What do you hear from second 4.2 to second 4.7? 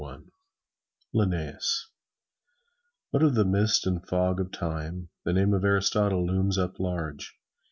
of